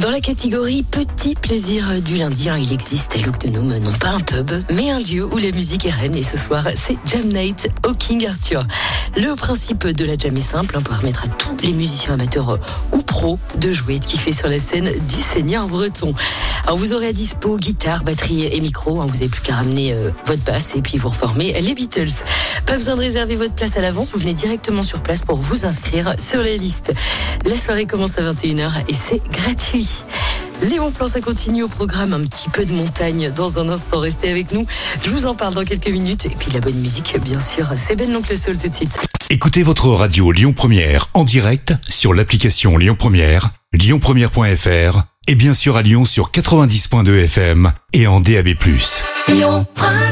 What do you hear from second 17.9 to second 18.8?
batterie et